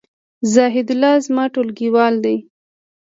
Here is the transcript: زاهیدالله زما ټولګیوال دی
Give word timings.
زاهیدالله 0.53 1.13
زما 1.25 1.43
ټولګیوال 1.53 2.13
دی 2.25 2.37